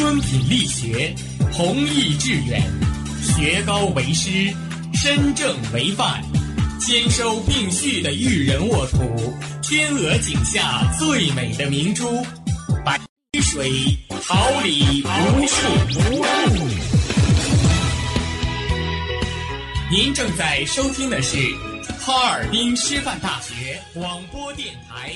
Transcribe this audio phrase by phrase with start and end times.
[0.00, 1.12] 敦品力学，
[1.52, 2.62] 弘毅致远，
[3.20, 4.30] 学高为师，
[4.94, 6.22] 身正为范，
[6.78, 12.24] 兼收并蓄的育人沃土，天鹅颈下最美的明珠，
[12.84, 12.96] 白
[13.42, 13.72] 水
[14.24, 15.66] 桃李无数。
[19.90, 21.36] 您正在收听的是
[21.98, 25.10] 哈尔滨师范大学广播电台，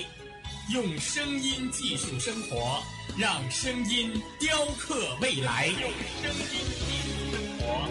[0.70, 2.82] 用声音技术生活，
[3.18, 5.66] 让声音雕刻未来。
[5.66, 5.91] 用
[6.23, 6.46] 声音
[6.78, 7.88] 技术生活，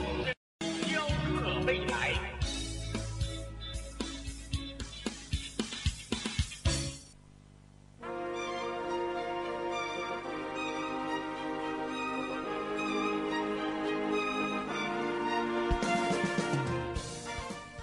[0.88, 1.06] 雕
[1.36, 2.14] 刻未来。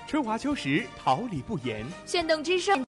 [0.08, 1.86] 春华秋实，桃李不言。
[2.06, 2.87] 炫动之声。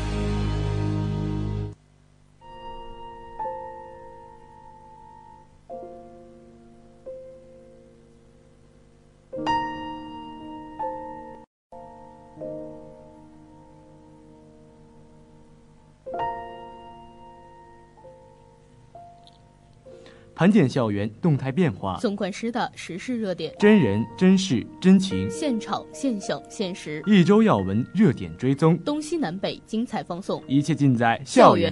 [20.41, 31.71] 盘点校园动态变化，纵观师大时事热点，真人真事真情，现场现象现实，一周要闻热点追踪，东西南北精彩放送，一切尽在校园。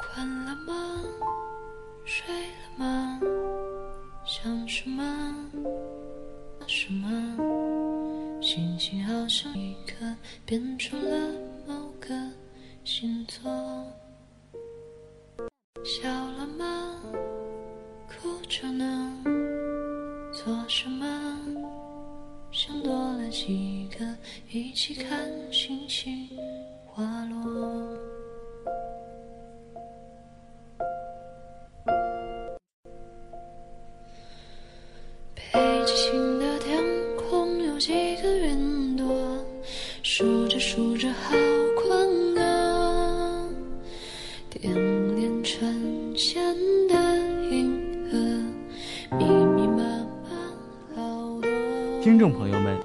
[0.00, 1.04] 困了吗？
[2.06, 3.20] 睡了吗？
[4.24, 5.36] 想什么？
[6.66, 8.40] 什么？
[8.40, 10.06] 心情好像一刻
[10.46, 11.34] 变成了
[11.66, 12.08] 某个
[12.84, 13.52] 星座。
[15.84, 16.94] 笑了吗？
[18.06, 19.12] 哭着呢？
[20.32, 21.06] 做什么？
[22.50, 24.04] 想多了几个，
[24.50, 26.28] 一起看星星
[26.86, 27.96] 滑落。
[35.34, 36.82] 北极星的天
[37.16, 39.06] 空有几个云朵，
[40.02, 41.34] 数着数着好
[41.76, 43.48] 困啊。
[44.50, 44.74] 点
[45.48, 46.42] 点成线
[46.88, 46.94] 的
[47.50, 49.82] 银河，密密麻
[50.22, 50.28] 麻
[50.94, 52.02] 好多。
[52.02, 52.78] 听众朋友们，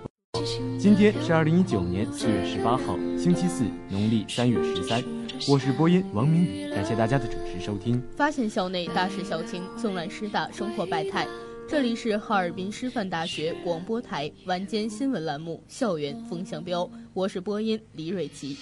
[0.79, 5.03] 今天是二零一九年四月十八号，星期四，农历三月十三。
[5.49, 8.01] 我是播音王明宇，感谢大家的准时收听。
[8.15, 11.27] 发现校内大事小情，纵览师大生活百态。
[11.67, 18.55] 这里是哈尔滨师范大学广播台晚间新闻栏目《校园风向标》，我是播音李瑞琪。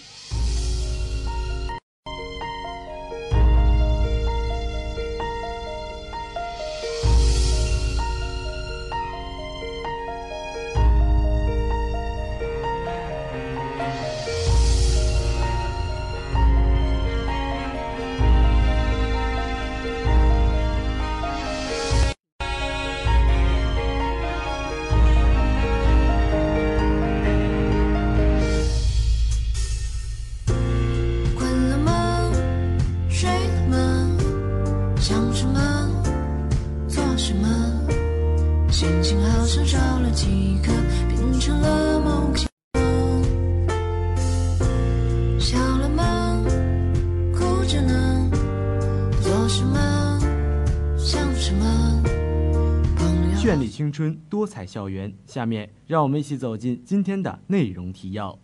[53.52, 55.14] 绚丽青春，多彩校园。
[55.26, 58.40] 下面让我们一起走进今天的内容提要。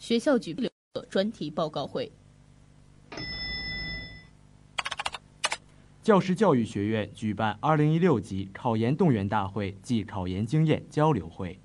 [0.00, 0.68] 学校举办
[1.08, 2.10] 专题报告会。
[6.02, 11.60] 教师教育学院举办二零一六级考研动员大会暨考研经验交流会。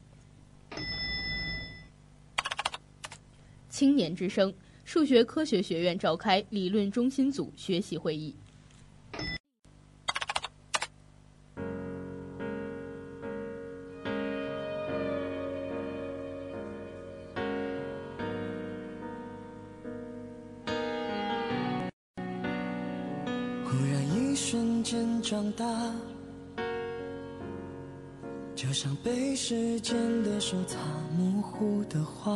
[3.69, 4.53] 青年之声，
[4.85, 8.35] 数学科学学院召开理论中心组学习会议。
[28.73, 30.79] 像被时间的手擦
[31.15, 32.31] 模糊的画。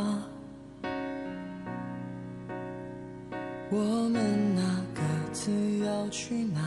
[3.71, 4.61] 我们那
[4.93, 5.01] 各
[5.33, 6.61] 自要去哪？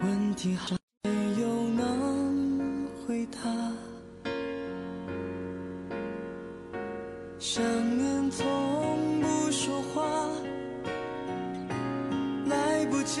[0.00, 3.40] 问题还没有能回答。
[7.40, 7.62] 想
[7.98, 10.30] 念从不说话，
[12.46, 13.20] 来不及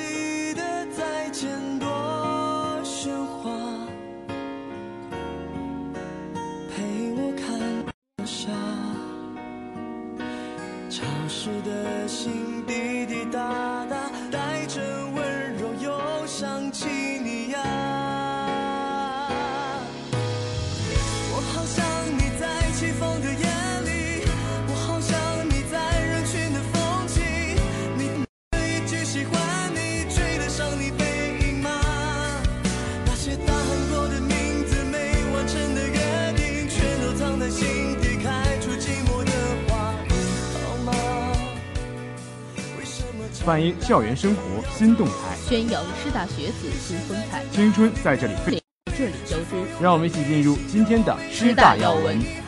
[43.46, 44.40] 反映校园生活
[44.76, 48.32] 新动态，宣扬师大学子新风采，青春在这里。
[48.98, 49.44] 这里交织。
[49.80, 52.45] 让我们一起进入今天的师大要闻。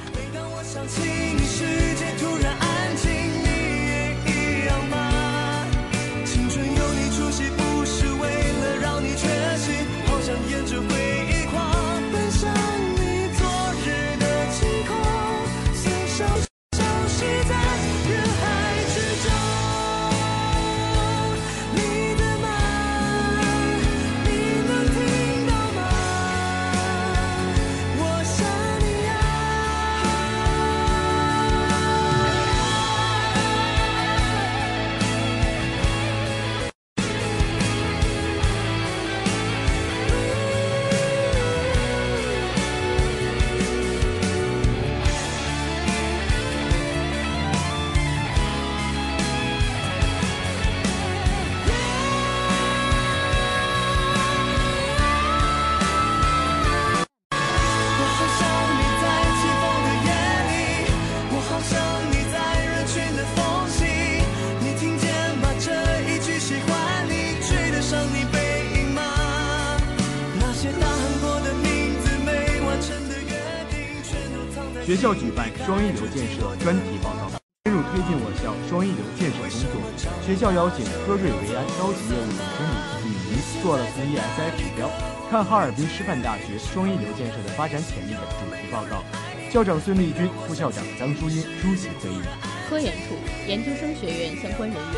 [75.69, 77.29] 双一流建设专题报告，
[77.67, 79.37] 深入推进我校双一流建设
[79.69, 80.09] 工作。
[80.25, 82.73] 学校邀请科瑞维安高级业务总经理
[83.05, 84.89] 李宁做了从 ESI 指标
[85.29, 89.05] 看哈尔滨师范大学双一流建设的发展潜力的主题报告。
[89.53, 92.25] 校长孙立军、副校长张淑英出席会议。
[92.71, 93.13] 科研处、
[93.47, 94.97] 研究生学院相关人员、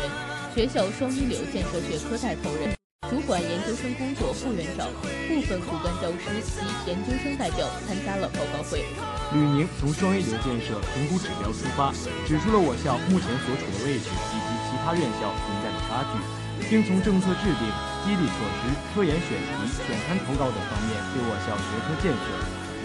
[0.55, 2.71] 学校双一流建设学科带头人、
[3.11, 4.87] 主管研究生工作副院长、
[5.27, 8.87] 部分骨干教师及研究生代表参加了报告会。
[9.35, 11.91] 吕宁从双一流建设评估指标出发，
[12.23, 16.23] 指出了我校目前所处的位置以及其他院校存在的差距，
[16.71, 17.67] 并从政策制定、
[18.07, 22.23] 激励措施、科研选题、选刊投稿等方面对我校学科建设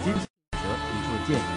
[0.03, 1.51] 及其选择提出了建议。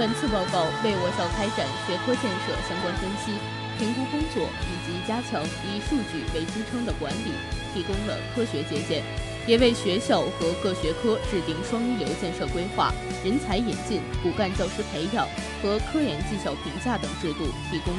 [0.00, 3.36] 本次报告为我校开展学科建设相关分析、
[3.78, 7.32] 评估工作以及加强以数据为支撑的管理
[7.74, 9.02] 提供了科学借鉴，
[9.46, 12.92] 也为学校和各学科制定双一流建设规划、
[13.24, 15.26] 人才引进、骨干教师培养
[15.62, 17.94] 和科研绩效评价等制度提供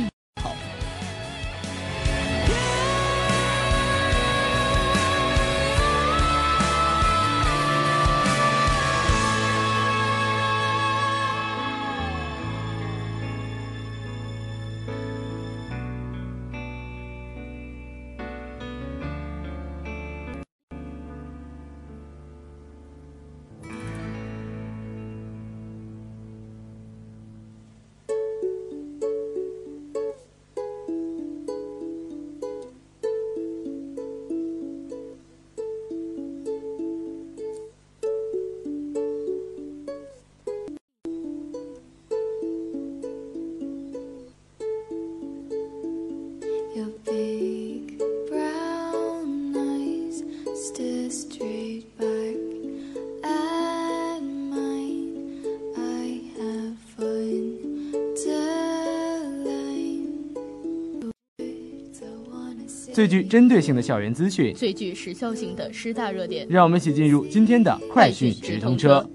[62.98, 66.48] 最具针对性的校园资讯，最具时效性的师大热点。
[66.50, 69.07] 让我们一起进入今天的快讯直通车。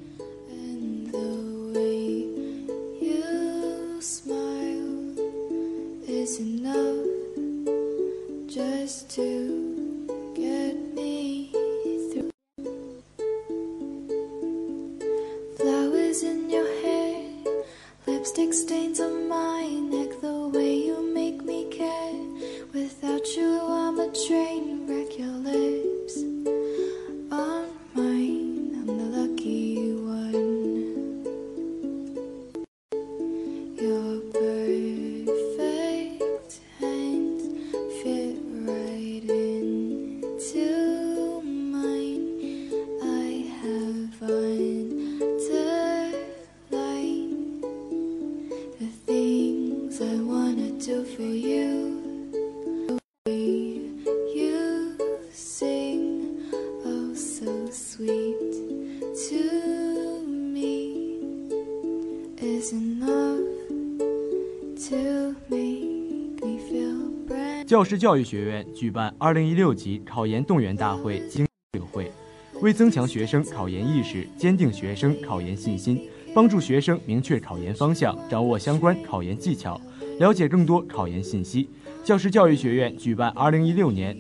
[67.73, 72.13] 教师教育学院举办2016级考研动员大会经交流会，
[72.61, 79.81] 为增强学生考研意识，坚定学生考研信心，帮助学生明确考研方向，掌握相关考研技巧，
[80.19, 81.67] 了解更多考研信息。
[82.05, 84.19] 教师教育学院举办2016年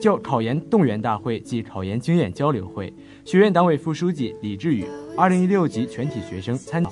[0.00, 4.84] 教考研动员大会暨考研经验交流会，学院党委副书记李志宇
[5.16, 6.84] ，2016级全体学生参。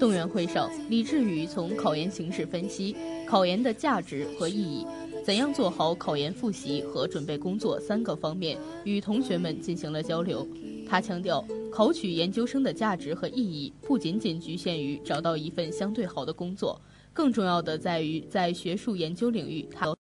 [0.00, 4.84] 动员会上，李志宇从考研形势分析、考研的价值和意义、
[5.24, 10.46] 怎样做好考研复习和准备工作三个方面与同学们进行了交流。
[10.88, 16.80] 他强调，考取研究生的价值和意义不仅仅局限于找到一份相对好的工作，
[17.12, 19.94] 更重要的在于在学术研究领域他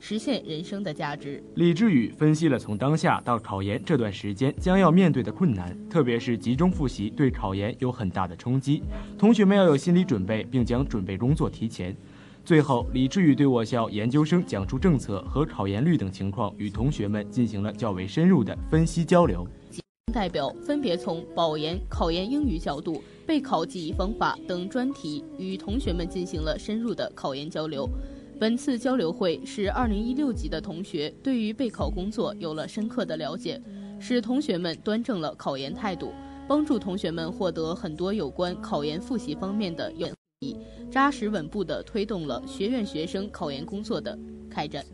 [0.00, 1.42] 实现人生的价值。
[1.54, 8.82] 李志宇分析了从当下到考研这段时间将要面对的困难，特别是集中复习对考研有很大的冲击，
[9.16, 11.96] 同学们要有心理准备，并将准备工作提前。
[12.44, 19.46] 最后，李志宇对我校研究生讲述政策和考研率等情况，与同学们进行了较为深入的分析交流。
[20.12, 27.88] 代表分别从保研、考研英语角度、备考记忆方法等专题与同学们进行了深入的考研交流。
[28.38, 33.58] 本次交流会使2016级的同学对于备考工作有了深刻的了解，
[33.98, 36.12] 使同学们端正了考研态度，
[36.46, 40.06] 帮助同学们获得很多有关考研复习方面的有
[40.40, 40.54] 益，
[40.94, 44.16] 扎实稳步地推动了学院学生考研工作的
[44.48, 44.86] 开展。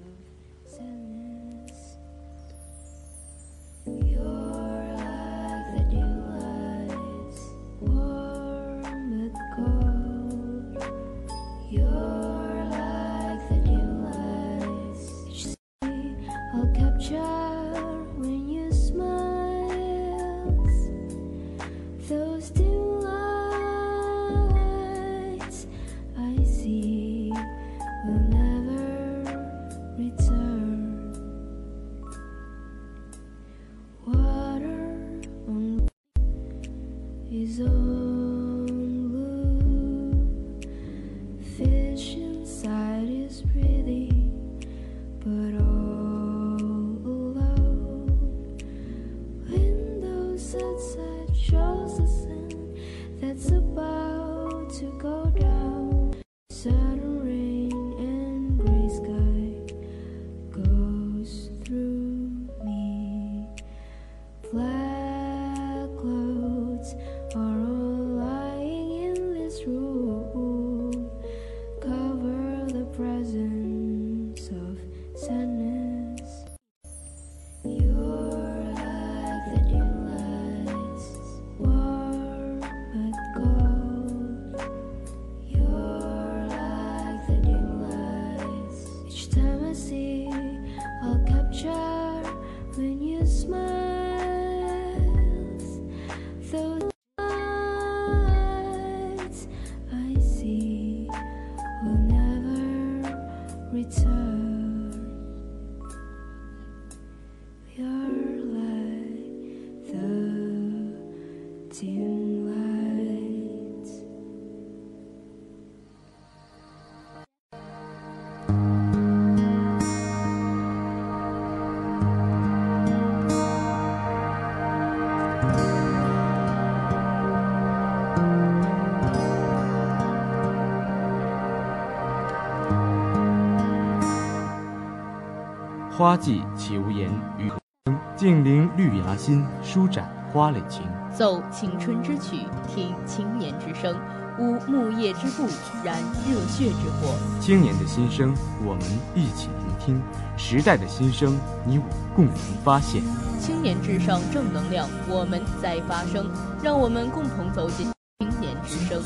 [136.01, 138.01] 花季岂无言，雨荷生。
[138.17, 140.83] 静聆绿芽心，舒展花蕾情。
[141.15, 143.95] 奏青春之曲，听青年之声，
[144.39, 145.47] 舞木叶之步，
[145.85, 147.15] 燃热血之火。
[147.39, 148.83] 青年的心声，我们
[149.15, 150.01] 一起聆听；
[150.39, 151.85] 时代的心声，你我
[152.17, 153.03] 共同发现。
[153.39, 156.31] 青年至上，正能量，我们在发声，
[156.63, 157.87] 让我们共同走进
[158.21, 159.03] 青年之声。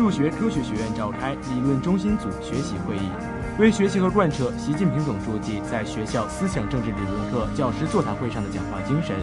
[0.00, 3.10] 数学科学学院召开理论中心组学习会议，
[3.58, 9.14] 为学习和贯彻习近平总书记在学校思想政治理论课教师座谈会上的讲话精神，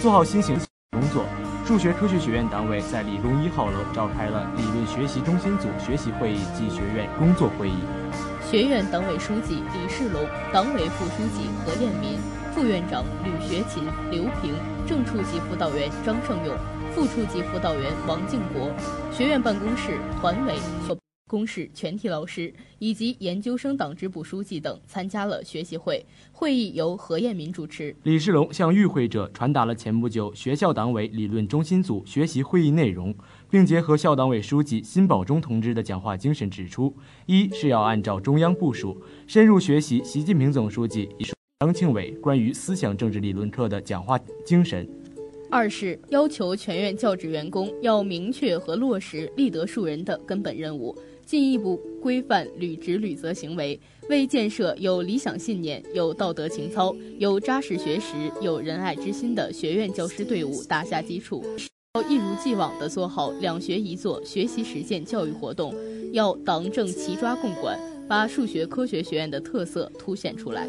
[0.00, 0.58] 做好新型
[0.92, 1.26] 工作。
[1.66, 7.76] 数学科学学院党委在理工一号楼召开了理论学习中心组学习会议暨学院工作会议。
[8.50, 12.18] 学院党委书记李世龙、党委副书记何彦民、
[12.54, 14.54] 副院长吕学勤、刘平、
[14.88, 16.56] 正处级辅导员张胜勇、
[16.94, 18.70] 副处级辅导员王敬国、
[19.10, 20.54] 学院办公室团委
[20.86, 20.94] 所
[21.26, 26.04] 公室全体老师以及研究生党支部书记等参加了学习会。
[26.32, 27.96] 会议由何彦民主持。
[28.02, 33.14] 李世龙向与会者传达了前不久学校党委理论中心组学习会议内容。
[33.48, 41.08] 并结合校党委书记辛保忠同志的讲话精神，指出：一是要按照中央部署，深入学习习近平总书记、
[41.60, 44.86] 张庆伟关于思想政治理论课的讲话精神；
[45.52, 61.44] 二是要求全院教职员工要明确和落实立德树人的根本任务，进一步规范履职履责行为，为建设有理想信念、有道德情操、有扎实学识、有仁爱之心的学院教师队伍打下基础。
[61.96, 65.74] 要一如既往地做好两学一做学习实践教育活动，
[66.14, 70.66] 要党政齐抓共管，把数学科学学院的特色凸显出来。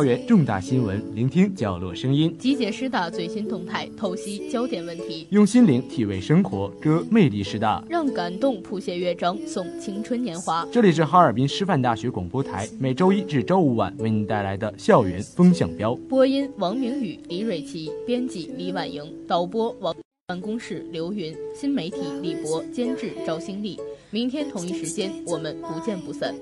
[0.00, 10.66] 校园重大新闻，聆听角落声音，集结师大最新动态，透析焦点问题，用心灵体味生活，歌魅力师大，让感动谱写乐章，送青春年华。
[10.72, 15.94] 这里是哈尔滨师范大学广播台，每周一至周五晚为您带来的校园风向标。
[16.08, 19.94] 播音：王明宇、李蕊琪，编辑：李婉莹，导播：王。
[20.26, 23.76] 办公室：刘云，新媒体：李博，监制：赵新丽。
[24.10, 26.34] 明天同一时间，我们不见不散。